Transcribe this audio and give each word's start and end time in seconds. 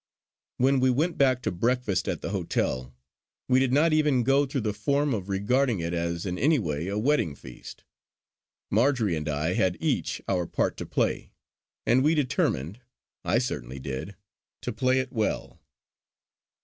When 0.57 0.79
we 0.79 0.89
went 0.89 1.19
back 1.19 1.43
to 1.43 1.51
breakfast 1.51 2.07
at 2.07 2.21
the 2.23 2.31
hotel, 2.31 2.91
we 3.47 3.59
did 3.59 3.71
not 3.71 3.93
even 3.93 4.23
go 4.23 4.47
through 4.47 4.61
the 4.61 4.73
form 4.73 5.13
of 5.13 5.29
regarding 5.29 5.79
it 5.79 5.93
as 5.93 6.25
in 6.25 6.39
any 6.39 6.57
way 6.57 6.87
a 6.87 6.97
wedding 6.97 7.35
feast. 7.35 7.83
Marjory 8.71 9.15
and 9.15 9.29
I 9.29 9.53
had 9.53 9.77
each 9.79 10.19
our 10.27 10.47
part 10.47 10.75
to 10.77 10.87
play, 10.87 11.33
and 11.85 12.03
we 12.03 12.15
determined 12.15 12.79
I 13.23 13.37
certainly 13.37 13.77
did 13.77 14.15
to 14.61 14.73
play 14.73 14.97
it 14.99 15.13
well. 15.13 15.59